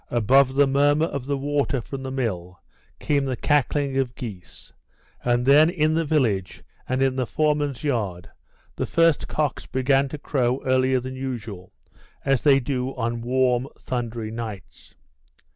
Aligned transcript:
Above 0.09 0.55
the 0.55 0.65
murmur 0.65 1.05
of 1.05 1.27
the 1.27 1.37
water 1.37 1.79
from 1.79 2.01
the 2.01 2.09
mill 2.09 2.59
came 2.97 3.23
the 3.25 3.35
cackling 3.35 3.99
of 3.99 4.15
geese, 4.15 4.73
and 5.23 5.45
then 5.45 5.69
in 5.69 5.93
the 5.93 6.03
village 6.03 6.63
and 6.89 7.03
in 7.03 7.15
the 7.15 7.25
foreman's 7.27 7.83
yard 7.83 8.27
the 8.77 8.87
first 8.87 9.27
cocks 9.27 9.67
began 9.67 10.09
to 10.09 10.17
crow 10.17 10.59
earlier 10.65 10.99
than 10.99 11.13
usual, 11.15 11.71
as 12.25 12.43
they 12.43 12.59
do 12.59 12.95
on 12.95 13.21
warm, 13.21 13.67
thundery 13.77 14.31
nights. 14.31 14.95